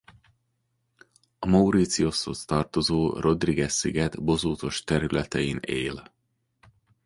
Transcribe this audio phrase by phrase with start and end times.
[1.39, 6.11] A Mauritiushoz tartozó Rodriguez-sziget bozótos területein él.